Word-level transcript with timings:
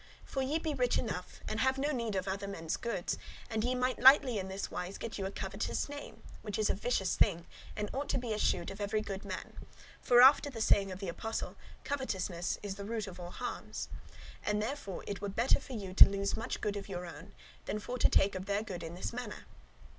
For 0.25 0.41
ye 0.41 0.57
be 0.57 0.73
rich 0.73 0.97
enough, 0.97 1.41
and 1.47 1.59
have 1.59 1.77
no 1.77 1.91
need 1.91 2.15
of 2.15 2.27
other 2.27 2.47
men's 2.47 2.75
goods; 2.75 3.19
and 3.51 3.63
ye 3.63 3.75
might 3.75 3.99
lightly 3.99 4.31
[easily] 4.31 4.39
in 4.39 4.47
this 4.47 4.71
wise 4.71 4.97
get 4.97 5.19
you 5.19 5.27
a 5.27 5.31
covetous 5.31 5.87
name, 5.87 6.23
which 6.41 6.57
is 6.57 6.71
a 6.71 6.73
vicious 6.73 7.15
thing, 7.15 7.45
and 7.75 7.87
ought 7.93 8.09
to 8.09 8.17
be 8.17 8.33
eschewed 8.33 8.71
of 8.71 8.81
every 8.81 9.01
good 9.01 9.23
man: 9.23 9.57
for, 10.01 10.19
after 10.23 10.49
the 10.49 10.59
saying 10.59 10.91
of 10.91 11.01
the 11.01 11.07
Apostle, 11.07 11.55
covetousness 11.83 12.57
is 12.63 12.79
root 12.79 13.05
of 13.05 13.19
all 13.19 13.29
harms. 13.29 13.89
And 14.43 14.59
therefore 14.59 15.03
it 15.05 15.21
were 15.21 15.29
better 15.29 15.59
for 15.59 15.73
you 15.73 15.93
to 15.93 16.09
lose 16.09 16.35
much 16.35 16.61
good 16.61 16.75
of 16.77 16.89
your 16.89 17.05
own, 17.05 17.35
than 17.65 17.77
for 17.77 17.99
to 17.99 18.09
take 18.09 18.33
of 18.33 18.47
their 18.47 18.63
good 18.63 18.81
in 18.81 18.95
this 18.95 19.13
manner. 19.13 19.45